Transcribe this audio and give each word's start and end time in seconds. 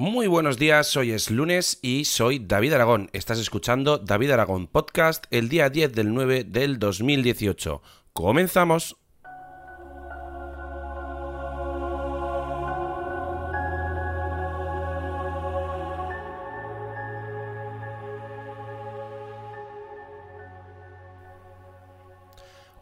Muy 0.00 0.28
buenos 0.28 0.56
días, 0.56 0.96
hoy 0.96 1.10
es 1.10 1.30
lunes 1.30 1.78
y 1.82 2.06
soy 2.06 2.38
David 2.38 2.72
Aragón. 2.72 3.10
Estás 3.12 3.38
escuchando 3.38 3.98
David 3.98 4.30
Aragón 4.30 4.66
Podcast 4.66 5.26
el 5.30 5.50
día 5.50 5.68
10 5.68 5.92
del 5.92 6.14
9 6.14 6.44
del 6.44 6.78
2018. 6.78 7.82
Comenzamos. 8.14 8.96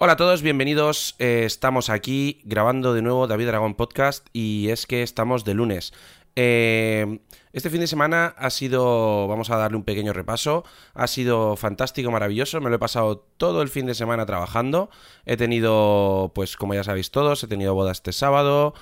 Hola 0.01 0.13
a 0.13 0.17
todos, 0.17 0.43
bienvenidos. 0.43 1.17
Eh, 1.19 1.43
estamos 1.45 1.91
aquí 1.91 2.41
grabando 2.45 2.95
de 2.95 3.03
nuevo 3.03 3.27
David 3.27 3.49
Aragón 3.49 3.75
Podcast 3.75 4.29
y 4.33 4.69
es 4.69 4.87
que 4.87 5.03
estamos 5.03 5.45
de 5.45 5.55
lunes. 5.55 5.93
Eh, 6.37 7.19
este 7.53 7.69
fin 7.69 7.81
de 7.81 7.89
semana 7.89 8.27
ha 8.39 8.51
sido, 8.51 9.27
vamos 9.27 9.51
a 9.51 9.57
darle 9.57 9.77
un 9.77 9.83
pequeño 9.83 10.13
repaso, 10.13 10.63
ha 10.95 11.09
sido 11.09 11.57
fantástico, 11.57 12.13
maravilloso, 12.13 12.61
me 12.61 12.71
lo 12.71 12.77
he 12.77 12.79
pasado 12.79 13.27
todo 13.39 13.61
el 13.61 13.71
fin 13.71 13.87
de 13.87 13.97
semana 13.97 14.25
trabajando, 14.25 14.89
he 15.27 15.37
tenido, 15.37 16.31
pues 16.33 16.57
como 16.57 16.75
ya 16.75 16.85
sabéis 16.85 17.11
todos, 17.11 17.43
he 17.43 17.49
tenido 17.49 17.75
boda 17.75 17.91
este 17.91 18.13
sábado, 18.13 18.75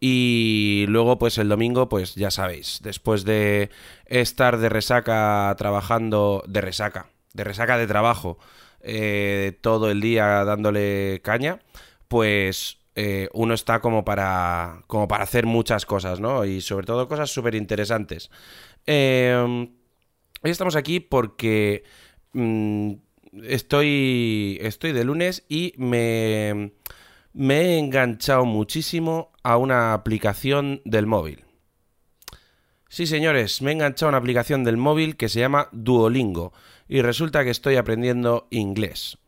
y 0.00 0.86
luego, 0.88 1.18
pues 1.20 1.38
el 1.38 1.48
domingo, 1.48 1.88
pues 1.88 2.16
ya 2.16 2.32
sabéis, 2.32 2.80
después 2.82 3.24
de 3.24 3.70
estar 4.06 4.58
de 4.58 4.70
resaca 4.70 5.54
trabajando, 5.56 6.42
de 6.48 6.60
resaca, 6.62 7.10
de 7.32 7.44
resaca 7.44 7.78
de 7.78 7.86
trabajo, 7.86 8.38
eh, 8.84 9.58
todo 9.62 9.90
el 9.90 10.00
día 10.00 10.44
dándole 10.44 11.20
caña, 11.24 11.60
pues 12.06 12.78
eh, 12.94 13.28
uno 13.32 13.54
está 13.54 13.80
como 13.80 14.04
para, 14.04 14.82
como 14.86 15.08
para 15.08 15.24
hacer 15.24 15.46
muchas 15.46 15.86
cosas, 15.86 16.20
¿no? 16.20 16.44
Y 16.44 16.60
sobre 16.60 16.86
todo 16.86 17.08
cosas 17.08 17.30
súper 17.30 17.54
interesantes. 17.54 18.30
Em, 18.86 19.70
hoy 20.42 20.50
estamos 20.50 20.76
aquí 20.76 21.00
porque 21.00 21.82
mm, 22.34 22.92
estoy, 23.44 24.58
estoy 24.60 24.92
de 24.92 25.04
lunes 25.04 25.44
y 25.48 25.72
me, 25.76 26.72
me 27.32 27.60
he 27.62 27.78
enganchado 27.78 28.44
muchísimo 28.44 29.32
a 29.42 29.56
una 29.56 29.94
aplicación 29.94 30.82
del 30.84 31.06
móvil. 31.06 31.44
Sí, 32.88 33.06
señores, 33.08 33.60
me 33.60 33.70
he 33.70 33.74
enganchado 33.74 34.08
a 34.08 34.10
una 34.10 34.18
aplicación 34.18 34.62
del 34.62 34.76
móvil 34.76 35.16
que 35.16 35.28
se 35.28 35.40
llama 35.40 35.68
Duolingo 35.72 36.52
y 36.88 37.02
resulta 37.02 37.44
que 37.44 37.50
estoy 37.50 37.76
aprendiendo 37.76 38.46
inglés. 38.50 39.18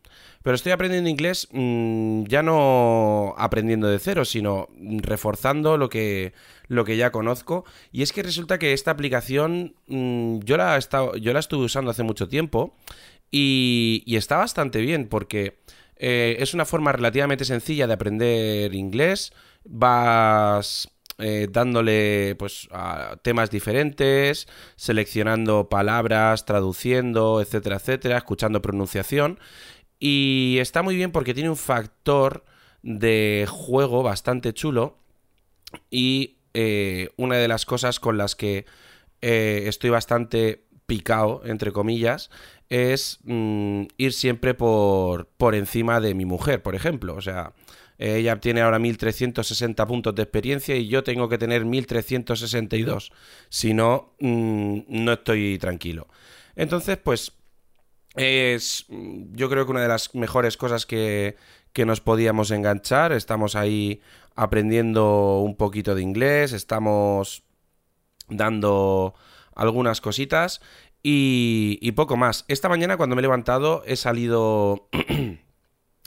Pero 0.43 0.55
estoy 0.55 0.71
aprendiendo 0.71 1.11
inglés 1.11 1.49
mm, 1.51 2.23
ya 2.27 2.41
no 2.41 3.35
aprendiendo 3.37 3.89
de 3.89 3.99
cero, 3.99 4.25
sino 4.25 4.69
reforzando 4.79 5.77
lo 5.77 5.89
que, 5.89 6.35
lo 6.69 6.85
que 6.85 6.97
ya 6.97 7.11
conozco. 7.11 7.65
Y 7.91 8.03
es 8.03 8.13
que 8.13 8.23
resulta 8.23 8.59
que 8.59 8.73
esta 8.73 8.93
aplicación 8.93 9.75
mm, 9.89 10.39
yo, 10.45 10.57
la 10.57 10.77
estado, 10.77 11.17
yo 11.17 11.33
la 11.33 11.41
estuve 11.41 11.65
usando 11.65 11.91
hace 11.91 12.05
mucho 12.05 12.29
tiempo 12.29 12.77
y, 13.31 14.05
está 14.07 14.37
bastante 14.37 14.81
bien 14.81 15.09
porque 15.09 15.59
eh, 15.97 16.37
es 16.39 16.55
una 16.55 16.65
forma 16.65 16.93
relativamente 16.93 17.45
sencilla 17.45 17.89
de 17.89 17.95
aprender 17.95 18.73
inglés. 18.75 19.33
Vas 19.65 20.89
eh, 21.19 21.49
dándole 21.51 22.35
pues 22.39 22.69
a 22.73 23.17
temas 23.23 23.51
diferentes, 23.51 24.49
seleccionando 24.77 25.69
palabras, 25.69 26.45
traduciendo, 26.45 27.41
etcétera, 27.41 27.77
etcétera, 27.77 28.19
escuchando 28.19 28.61
pronunciación. 28.63 29.39
Y 29.99 30.59
está 30.61 30.83
muy 30.83 30.97
bien 30.97 31.13
porque 31.13 31.35
tiene 31.35 31.49
un 31.51 31.57
factor 31.57 32.45
de 32.83 33.47
juego 33.49 34.03
bastante 34.03 34.53
chulo. 34.53 34.99
Y 35.91 36.37
eh, 36.55 37.11
una 37.17 37.37
de 37.37 37.49
las 37.49 37.67
cosas 37.67 38.01
con 38.01 38.19
las 38.19 38.37
que 38.37 38.67
eh, 39.23 39.65
estoy 39.67 39.91
bastante 39.91 40.65
picado, 40.87 41.43
entre 41.45 41.73
comillas, 41.73 42.31
es 42.69 43.19
mm, 43.25 43.83
ir 43.97 44.13
siempre 44.13 44.55
por, 44.55 45.29
por 45.37 45.55
encima 45.55 46.01
de 46.01 46.15
mi 46.15 46.25
mujer, 46.25 46.63
por 46.63 46.75
ejemplo. 46.75 47.15
O 47.15 47.21
sea, 47.21 47.55
ella 47.99 48.41
tiene 48.41 48.61
ahora 48.61 48.79
1360 48.79 49.87
puntos 49.87 50.15
de 50.15 50.23
experiencia 50.23 50.77
y 50.77 50.89
yo 50.89 51.03
tengo 51.03 51.29
que 51.29 51.39
tener 51.39 51.65
1362. 51.65 53.13
Si 53.49 53.73
no, 53.73 54.15
mm, 54.21 54.81
no 54.89 55.13
estoy 55.13 55.59
tranquilo. 55.59 56.09
Entonces, 56.57 56.99
pues 56.99 57.33
es 58.15 58.87
yo 58.89 59.49
creo 59.49 59.65
que 59.65 59.73
una 59.73 59.83
de 59.83 59.89
las 59.89 60.15
mejores 60.15 60.57
cosas 60.57 60.87
que, 60.87 61.37
nos 61.85 62.01
podíamos 62.01 62.51
enganchar. 62.51 63.13
Estamos 63.13 63.55
ahí 63.55 64.01
aprendiendo 64.35 65.41
un 65.41 65.57
poquito 65.57 65.95
de 65.95 66.01
inglés, 66.01 66.53
estamos 66.53 67.43
dando 68.29 69.15
algunas 69.55 70.01
cositas 70.01 70.63
y, 71.03 71.79
y 71.83 71.93
poco 71.93 72.17
más. 72.17 72.47
Esta 72.49 72.71
mañana 72.71 72.97
cuando 72.97 73.15
me 73.15 73.21
he 73.21 73.23
levantado 73.23 73.83
he 73.87 73.97
salido... 73.97 74.89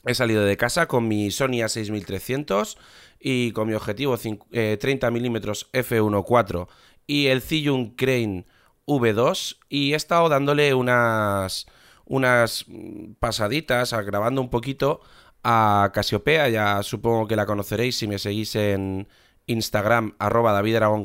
he 0.06 0.14
salido 0.14 0.44
de 0.44 0.58
casa 0.58 0.88
con 0.88 1.08
mi 1.08 1.32
Sony 1.32 1.62
A6300 1.64 2.78
y 3.20 3.52
con 3.52 3.68
mi 3.68 3.74
objetivo 3.74 4.18
30 4.18 5.12
mm 5.12 5.36
f1.4 5.36 6.68
y 7.06 7.28
el 7.28 7.42
Zhiyun 7.42 7.96
Crane 7.96 8.46
V2 8.88 9.58
y 9.70 9.94
he 9.94 9.96
estado 9.96 10.30
dándole 10.30 10.74
unas 10.74 11.68
unas 12.06 12.66
pasaditas, 13.20 13.94
grabando 13.94 14.42
un 14.42 14.50
poquito 14.50 15.00
a 15.44 15.92
Casiopea, 15.94 16.50
ya 16.50 16.84
supongo 16.84 17.28
que 17.28 17.36
la 17.36 17.46
conoceréis 17.46 17.98
si 17.98 18.08
me 18.08 18.18
seguís 18.18 18.56
en 18.56 19.08
Instagram, 19.46 20.16
arroba 20.20 20.52
David 20.52 20.78
Aragón 20.78 21.04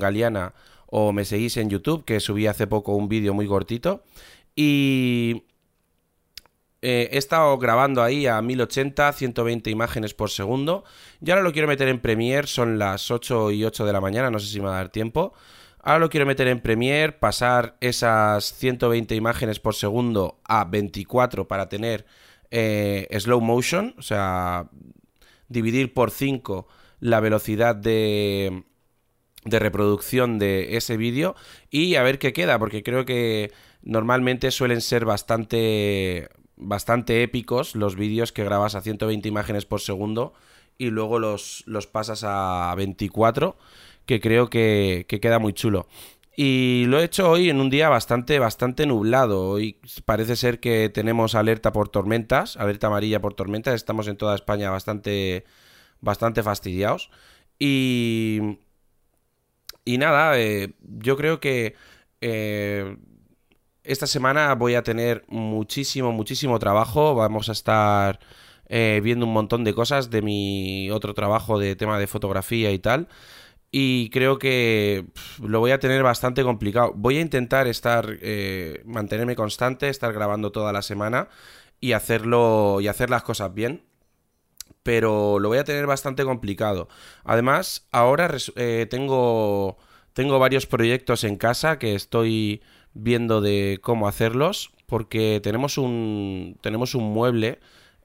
o 0.86 1.12
me 1.12 1.24
seguís 1.24 1.56
en 1.58 1.70
YouTube, 1.70 2.04
que 2.04 2.20
subí 2.20 2.46
hace 2.46 2.66
poco 2.66 2.94
un 2.94 3.08
vídeo 3.08 3.34
muy 3.34 3.46
cortito. 3.46 4.02
Y 4.56 5.44
eh, 6.86 7.08
he 7.12 7.18
estado 7.18 7.56
grabando 7.56 8.02
ahí 8.02 8.26
a 8.26 8.42
1080, 8.42 9.10
120 9.12 9.70
imágenes 9.70 10.12
por 10.12 10.28
segundo. 10.28 10.84
Y 11.24 11.30
ahora 11.30 11.42
lo 11.42 11.52
quiero 11.52 11.66
meter 11.66 11.88
en 11.88 11.98
Premiere, 11.98 12.46
son 12.46 12.78
las 12.78 13.10
8 13.10 13.52
y 13.52 13.64
8 13.64 13.86
de 13.86 13.92
la 13.94 14.02
mañana, 14.02 14.30
no 14.30 14.38
sé 14.38 14.48
si 14.48 14.60
me 14.60 14.66
va 14.66 14.74
a 14.74 14.76
dar 14.76 14.90
tiempo. 14.90 15.32
Ahora 15.80 15.98
lo 15.98 16.10
quiero 16.10 16.26
meter 16.26 16.46
en 16.46 16.60
Premiere, 16.60 17.12
pasar 17.12 17.78
esas 17.80 18.52
120 18.54 19.14
imágenes 19.14 19.60
por 19.60 19.74
segundo 19.74 20.40
a 20.44 20.64
24 20.64 21.48
para 21.48 21.70
tener 21.70 22.04
eh, 22.50 23.08
slow 23.18 23.40
motion, 23.40 23.94
o 23.98 24.02
sea, 24.02 24.68
dividir 25.48 25.94
por 25.94 26.10
5 26.10 26.68
la 27.00 27.20
velocidad 27.20 27.74
de, 27.74 28.64
de 29.44 29.58
reproducción 29.58 30.38
de 30.38 30.76
ese 30.76 30.98
vídeo 30.98 31.34
y 31.70 31.94
a 31.94 32.02
ver 32.02 32.18
qué 32.18 32.34
queda, 32.34 32.58
porque 32.58 32.82
creo 32.82 33.06
que 33.06 33.52
normalmente 33.82 34.50
suelen 34.50 34.80
ser 34.80 35.04
bastante, 35.04 36.28
bastante 36.56 37.22
épicos 37.22 37.74
los 37.74 37.96
vídeos 37.96 38.32
que 38.32 38.44
grabas 38.44 38.74
a 38.74 38.80
120 38.80 39.28
imágenes 39.28 39.66
por 39.66 39.80
segundo 39.80 40.34
y 40.78 40.90
luego 40.90 41.18
los, 41.18 41.62
los 41.66 41.86
pasas 41.86 42.22
a 42.24 42.74
24 42.76 43.56
que 44.06 44.20
creo 44.20 44.50
que, 44.50 45.06
queda 45.08 45.38
muy 45.38 45.52
chulo. 45.52 45.86
Y 46.36 46.84
lo 46.88 46.98
he 46.98 47.04
hecho 47.04 47.30
hoy 47.30 47.48
en 47.48 47.60
un 47.60 47.70
día 47.70 47.88
bastante, 47.88 48.38
bastante 48.38 48.86
nublado. 48.86 49.50
Hoy 49.50 49.78
parece 50.04 50.36
ser 50.36 50.58
que 50.60 50.88
tenemos 50.88 51.34
alerta 51.34 51.72
por 51.72 51.88
tormentas, 51.88 52.56
alerta 52.56 52.88
amarilla 52.88 53.20
por 53.20 53.34
tormentas. 53.34 53.74
Estamos 53.74 54.08
en 54.08 54.16
toda 54.16 54.34
España 54.34 54.70
bastante, 54.70 55.44
bastante 56.00 56.42
fastidiados. 56.42 57.10
Y, 57.58 58.58
y 59.84 59.98
nada, 59.98 60.38
eh, 60.40 60.74
yo 60.80 61.16
creo 61.16 61.38
que 61.38 61.76
eh, 62.20 62.96
esta 63.84 64.06
semana 64.06 64.54
voy 64.54 64.74
a 64.74 64.82
tener 64.82 65.24
muchísimo, 65.28 66.12
muchísimo 66.12 66.58
trabajo. 66.58 67.14
Vamos 67.14 67.48
a 67.48 67.52
estar 67.52 68.18
eh, 68.68 69.00
viendo 69.02 69.26
un 69.26 69.32
montón 69.32 69.64
de 69.64 69.74
cosas 69.74 70.10
de 70.10 70.22
mi 70.22 70.90
otro 70.90 71.14
trabajo 71.14 71.58
de 71.58 71.76
tema 71.76 71.98
de 71.98 72.06
fotografía 72.06 72.72
y 72.72 72.78
tal 72.78 73.08
y 73.76 74.08
creo 74.10 74.38
que 74.38 75.04
lo 75.42 75.58
voy 75.58 75.72
a 75.72 75.80
tener 75.80 76.04
bastante 76.04 76.44
complicado. 76.44 76.92
Voy 76.94 77.18
a 77.18 77.20
intentar 77.20 77.66
estar, 77.66 78.18
eh, 78.20 78.80
mantenerme 78.84 79.34
constante, 79.34 79.88
estar 79.88 80.12
grabando 80.12 80.52
toda 80.52 80.72
la 80.72 80.80
semana 80.80 81.28
y 81.80 81.90
hacerlo 81.90 82.78
y 82.80 82.86
hacer 82.86 83.10
las 83.10 83.24
cosas 83.24 83.52
bien. 83.52 83.84
Pero 84.84 85.40
lo 85.40 85.48
voy 85.48 85.58
a 85.58 85.64
tener 85.64 85.88
bastante 85.88 86.22
complicado. 86.22 86.86
Además, 87.24 87.88
ahora 87.90 88.36
eh, 88.54 88.86
tengo, 88.88 89.76
tengo 90.12 90.38
varios 90.38 90.66
proyectos 90.66 91.24
en 91.24 91.34
casa 91.34 91.80
que 91.80 91.96
estoy 91.96 92.62
viendo 92.94 93.40
de 93.40 93.78
cómo 93.82 94.08
hacerlos. 94.08 94.70
Porque 94.86 95.40
tenemos 95.42 95.78
un, 95.78 96.58
tenemos 96.60 96.94
un 96.94 97.04
mueble 97.12 97.58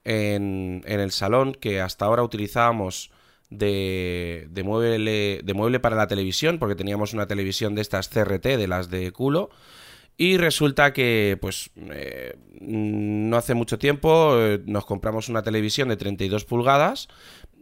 en, 0.04 0.82
en 0.86 1.00
el 1.00 1.12
salón 1.12 1.54
que 1.54 1.82
hasta 1.82 2.06
ahora 2.06 2.24
utilizábamos 2.24 3.12
de, 3.50 4.48
de, 4.50 4.64
mueble, 4.64 5.42
de 5.44 5.54
mueble 5.54 5.80
para 5.80 5.96
la 5.96 6.08
televisión, 6.08 6.60
porque 6.60 6.76
teníamos 6.76 7.14
una 7.14 7.28
televisión 7.28 7.76
de 7.76 7.82
estas 7.82 8.10
CRT, 8.10 8.46
de 8.58 8.68
las 8.68 8.90
de 8.90 9.12
culo. 9.12 9.50
Y 10.18 10.38
resulta 10.38 10.92
que, 10.92 11.38
pues, 11.40 11.72
eh, 11.92 12.38
no 12.60 13.38
hace 13.38 13.54
mucho 13.54 13.80
tiempo 13.80 14.38
eh, 14.38 14.62
nos 14.66 14.86
compramos 14.86 15.30
una 15.30 15.44
televisión 15.44 15.88
de 15.88 15.96
32 15.96 16.44
pulgadas 16.44 17.08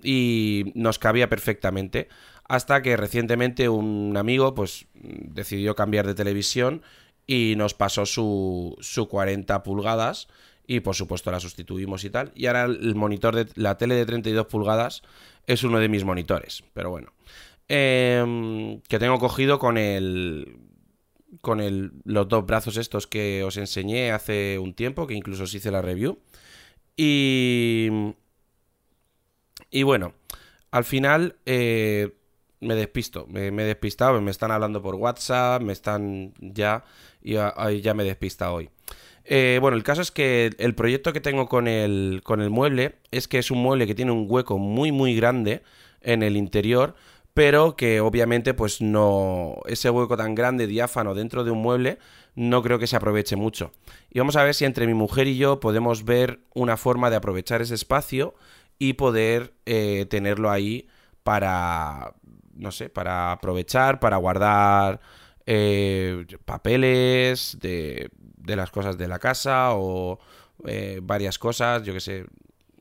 y 0.03 0.71
nos 0.75 0.99
cabía 0.99 1.29
perfectamente. 1.29 2.07
hasta 2.49 2.81
que 2.81 2.95
recientemente 2.95 3.67
un 3.67 4.15
amigo 4.15 4.55
pues 4.55 4.87
decidió 4.93 5.75
cambiar 5.75 6.07
de 6.07 6.15
televisión 6.15 6.81
y 7.27 7.55
nos 7.57 7.73
pasó 7.73 8.05
su, 8.05 8.75
su 8.79 9.07
40 9.07 9.61
pulgadas 9.61 10.29
y 10.65 10.79
por 10.79 10.95
supuesto 10.95 11.29
la 11.29 11.39
sustituimos 11.39 12.03
y 12.05 12.09
tal. 12.09 12.31
Y 12.35 12.47
ahora 12.47 12.63
el 12.63 12.95
monitor 12.95 13.35
de 13.35 13.47
la 13.55 13.77
tele 13.77 13.95
de 13.95 14.05
32 14.05 14.47
pulgadas 14.47 15.03
es 15.45 15.63
uno 15.63 15.79
de 15.79 15.89
mis 15.89 16.03
monitores, 16.03 16.63
pero 16.73 16.89
bueno. 16.89 17.13
Em, 17.69 18.79
que 18.81 18.97
tengo 18.97 19.19
cogido 19.19 19.59
con 19.59 19.77
el 19.77 20.57
con 21.41 21.59
el, 21.59 21.91
los 22.05 22.27
dos 22.29 22.45
brazos 22.45 22.77
estos 22.77 23.07
que 23.07 23.43
os 23.43 23.57
enseñé 23.57 24.11
hace 24.11 24.57
un 24.57 24.73
tiempo, 24.73 25.05
que 25.07 25.13
incluso 25.13 25.43
os 25.43 25.53
hice 25.53 25.71
la 25.71 25.81
review. 25.81 26.19
Y, 26.95 27.89
y 29.69 29.83
bueno, 29.83 30.13
al 30.71 30.83
final 30.85 31.35
eh, 31.45 32.13
me 32.59 32.75
despisto, 32.75 33.25
me, 33.27 33.47
he 33.47 33.51
despistado, 33.51 34.19
me 34.21 34.31
están 34.31 34.51
hablando 34.51 34.81
por 34.81 34.95
WhatsApp, 34.95 35.61
me 35.61 35.73
están 35.73 36.33
ya, 36.39 36.83
y 37.21 37.33
ya 37.81 37.93
me 37.93 38.03
despista 38.03 38.51
hoy. 38.51 38.69
Eh, 39.29 39.59
bueno, 39.61 39.75
el 39.75 39.83
caso 39.83 40.01
es 40.01 40.11
que 40.11 40.51
el 40.57 40.73
proyecto 40.73 41.11
que 41.11 41.19
tengo 41.19 41.49
con 41.49 41.67
el, 41.67 42.21
con 42.23 42.41
el 42.41 42.49
mueble 42.49 42.95
es 43.11 43.27
que 43.27 43.39
es 43.39 43.51
un 43.51 43.61
mueble 43.61 43.85
que 43.85 43.93
tiene 43.93 44.11
un 44.11 44.25
hueco 44.29 44.57
muy 44.57 44.93
muy 44.93 45.15
grande 45.15 45.63
en 46.01 46.23
el 46.23 46.37
interior, 46.37 46.95
pero 47.33 47.75
que 47.75 47.99
obviamente 47.99 48.53
pues 48.53 48.81
no 48.81 49.57
ese 49.65 49.89
hueco 49.89 50.15
tan 50.15 50.33
grande 50.33 50.65
diáfano 50.65 51.13
dentro 51.13 51.43
de 51.43 51.51
un 51.51 51.61
mueble 51.61 51.99
no 52.35 52.63
creo 52.63 52.79
que 52.79 52.87
se 52.87 52.95
aproveche 52.95 53.35
mucho. 53.35 53.71
Y 54.09 54.19
vamos 54.19 54.37
a 54.37 54.43
ver 54.43 54.53
si 54.53 54.63
entre 54.63 54.87
mi 54.87 54.93
mujer 54.93 55.27
y 55.27 55.37
yo 55.37 55.59
podemos 55.59 56.05
ver 56.05 56.39
una 56.53 56.77
forma 56.77 57.09
de 57.09 57.17
aprovechar 57.17 57.61
ese 57.61 57.75
espacio 57.75 58.33
y 58.79 58.93
poder 58.93 59.53
eh, 59.65 60.05
tenerlo 60.09 60.49
ahí 60.49 60.87
para 61.23 62.13
no 62.57 62.71
sé, 62.71 62.89
para 62.89 63.31
aprovechar, 63.31 63.99
para 63.99 64.17
guardar 64.17 64.99
eh, 65.45 66.25
papeles 66.45 67.57
de, 67.61 68.09
de 68.17 68.55
las 68.55 68.71
cosas 68.71 68.97
de 68.97 69.07
la 69.07 69.19
casa 69.19 69.73
o 69.73 70.19
eh, 70.65 70.99
varias 71.03 71.37
cosas, 71.37 71.83
yo 71.83 71.93
que 71.93 71.99
sé, 71.99 72.25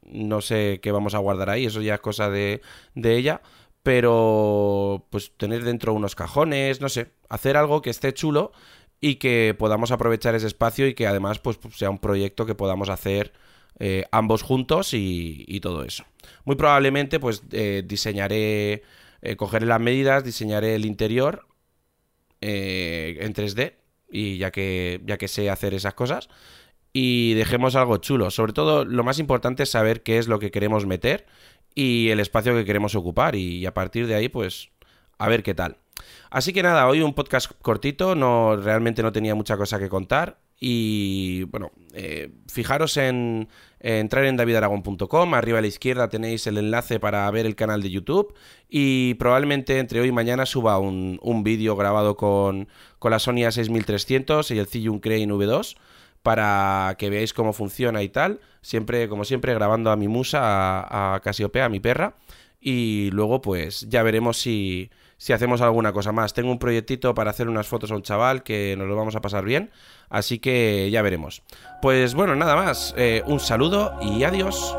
no 0.02 0.40
sé 0.40 0.80
qué 0.82 0.92
vamos 0.92 1.14
a 1.14 1.18
guardar 1.18 1.50
ahí, 1.50 1.66
eso 1.66 1.82
ya 1.82 1.94
es 1.94 2.00
cosa 2.00 2.30
de, 2.30 2.62
de 2.94 3.16
ella, 3.16 3.42
pero 3.82 5.06
pues 5.10 5.32
tener 5.36 5.62
dentro 5.62 5.92
unos 5.92 6.14
cajones, 6.14 6.80
no 6.80 6.88
sé, 6.88 7.12
hacer 7.28 7.56
algo 7.56 7.82
que 7.82 7.90
esté 7.90 8.14
chulo 8.14 8.52
y 9.00 9.16
que 9.16 9.54
podamos 9.58 9.90
aprovechar 9.90 10.34
ese 10.34 10.46
espacio 10.46 10.86
y 10.86 10.94
que 10.94 11.06
además 11.06 11.38
pues 11.38 11.58
sea 11.74 11.90
un 11.90 11.98
proyecto 11.98 12.46
que 12.46 12.54
podamos 12.54 12.88
hacer 12.88 13.32
eh, 13.78 14.04
ambos 14.10 14.42
juntos 14.42 14.90
y, 14.92 15.60
todo 15.60 15.84
eso. 15.84 16.04
Muy 16.44 16.56
probablemente 16.56 17.20
pues 17.20 17.42
eh, 17.52 17.82
diseñaré, 17.84 18.82
cogeré 19.36 19.66
las 19.66 19.80
medidas, 19.80 20.22
diseñaré 20.22 20.74
el 20.74 20.84
interior 20.84 21.46
en 22.40 23.34
3D 23.34 23.74
y 24.10 24.38
ya 24.38 24.50
que, 24.50 25.00
ya 25.04 25.18
que 25.18 25.28
sé 25.28 25.50
hacer 25.50 25.74
esas 25.74 25.94
cosas. 25.94 26.28
Y 26.92 27.34
dejemos 27.34 27.76
algo 27.76 27.98
chulo. 27.98 28.30
Sobre 28.30 28.52
todo, 28.52 28.84
lo 28.84 29.04
más 29.04 29.18
importante 29.18 29.64
es 29.64 29.70
saber 29.70 30.02
qué 30.02 30.18
es 30.18 30.28
lo 30.28 30.38
que 30.38 30.50
queremos 30.50 30.86
meter 30.86 31.26
y 31.74 32.08
el 32.08 32.20
espacio 32.20 32.54
que 32.54 32.64
queremos 32.64 32.94
ocupar. 32.94 33.34
Y 33.34 33.66
a 33.66 33.74
partir 33.74 34.06
de 34.06 34.14
ahí, 34.14 34.28
pues, 34.28 34.70
a 35.18 35.28
ver 35.28 35.42
qué 35.42 35.54
tal. 35.54 35.76
Así 36.30 36.52
que 36.52 36.62
nada, 36.62 36.86
hoy 36.88 37.02
un 37.02 37.14
podcast 37.14 37.52
cortito, 37.60 38.14
no 38.14 38.56
realmente 38.56 39.02
no 39.02 39.12
tenía 39.12 39.34
mucha 39.34 39.56
cosa 39.56 39.78
que 39.78 39.88
contar. 39.88 40.38
Y 40.58 41.44
bueno, 41.44 41.70
eh, 41.92 42.30
fijaros 42.48 42.96
en, 42.96 43.48
entrar 43.80 44.24
en 44.24 44.36
davidaragon.com, 44.36 45.34
arriba 45.34 45.58
a 45.58 45.60
la 45.60 45.66
izquierda 45.66 46.08
tenéis 46.08 46.46
el 46.46 46.56
enlace 46.58 46.98
para 46.98 47.30
ver 47.30 47.46
el 47.46 47.56
canal 47.56 47.82
de 47.82 47.90
YouTube. 47.90 48.34
Y 48.68 49.14
probablemente 49.14 49.78
entre 49.78 50.00
hoy 50.00 50.08
y 50.08 50.12
mañana 50.12 50.46
suba 50.46 50.78
un, 50.78 51.42
vídeo 51.44 51.76
grabado 51.76 52.16
con, 52.16 52.68
con 52.98 53.10
la 53.10 53.18
Sony 53.18 53.44
A6300 53.46 54.54
y 54.54 54.58
el 54.58 54.66
Zhiyun 54.66 55.00
Crane 55.00 55.28
V2 55.28 55.76
para 56.22 56.96
que 56.98 57.08
veáis 57.08 57.32
cómo 57.32 57.52
funciona 57.52 58.02
y 58.02 58.08
tal, 58.08 58.40
siempre 58.60 59.08
como 59.08 59.24
siempre 59.24 59.54
grabando 59.54 59.92
a 59.92 59.96
mi 59.96 60.08
musa, 60.08 60.40
a, 60.42 61.14
a 61.14 61.20
Casiopea, 61.20 61.66
a 61.66 61.68
mi 61.68 61.78
perra 61.78 62.16
y 62.66 63.10
luego 63.12 63.40
pues 63.40 63.86
ya 63.88 64.02
veremos 64.02 64.38
si 64.38 64.90
si 65.18 65.32
hacemos 65.32 65.60
alguna 65.60 65.92
cosa 65.92 66.10
más. 66.10 66.34
Tengo 66.34 66.50
un 66.50 66.58
proyectito 66.58 67.14
para 67.14 67.30
hacer 67.30 67.48
unas 67.48 67.68
fotos 67.68 67.92
a 67.92 67.94
un 67.94 68.02
chaval 68.02 68.42
que 68.42 68.74
nos 68.76 68.88
lo 68.88 68.96
vamos 68.96 69.14
a 69.14 69.20
pasar 69.20 69.44
bien, 69.44 69.70
así 70.10 70.40
que 70.40 70.90
ya 70.90 71.00
veremos. 71.00 71.42
Pues 71.80 72.14
bueno, 72.14 72.34
nada 72.34 72.56
más, 72.56 72.92
eh, 72.98 73.22
un 73.26 73.38
saludo 73.38 73.96
y 74.02 74.24
adiós. 74.24 74.76